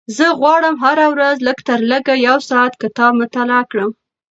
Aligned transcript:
زه 0.17 0.25
غواړم 0.39 0.75
هره 0.83 1.05
ورځ 1.13 1.35
لږترلږه 1.47 2.15
یو 2.27 2.37
ساعت 2.49 2.73
کتاب 2.81 3.11
مطالعه 3.21 3.63
کړم. 3.71 3.89